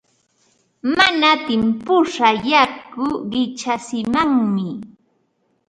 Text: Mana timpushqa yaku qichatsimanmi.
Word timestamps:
Mana 0.95 1.29
timpushqa 1.45 2.29
yaku 2.49 3.05
qichatsimanmi. 3.31 4.69